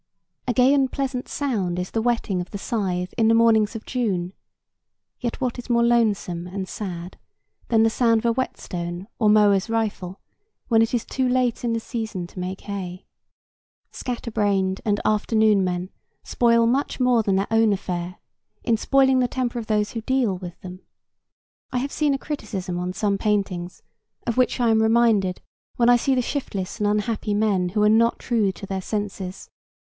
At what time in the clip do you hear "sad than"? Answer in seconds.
6.67-7.83